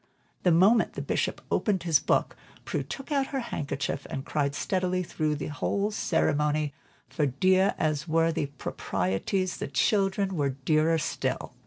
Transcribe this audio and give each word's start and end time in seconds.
The 0.41 0.51
moment 0.51 0.93
the 0.93 1.01
Bishop 1.03 1.41
opened 1.51 1.83
his 1.83 1.99
book, 1.99 2.35
Prue 2.65 2.81
took 2.81 3.11
out 3.11 3.27
her 3.27 3.39
handkerchief 3.39 4.07
and 4.09 4.25
cried 4.25 4.55
steadily 4.55 5.03
through 5.03 5.35
the 5.35 5.45
entire 5.45 5.91
ceremony, 5.91 6.73
for 7.07 7.27
dear 7.27 7.75
as 7.77 8.07
were 8.07 8.31
the 8.31 8.47
proprieties, 8.47 9.57
the 9.57 9.67
"children" 9.67 10.35
were 10.35 10.49
dearer 10.49 10.97
still. 10.97 11.53